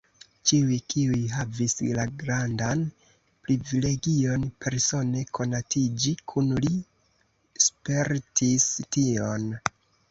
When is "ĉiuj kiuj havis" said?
0.51-1.75